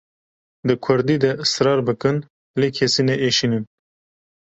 Di 0.67 0.75
kurdî 0.83 1.17
de 1.23 1.31
israr 1.43 1.79
bikin 1.87 2.17
lê 2.59 2.67
kesî 2.77 3.01
neêşînin. 3.07 3.63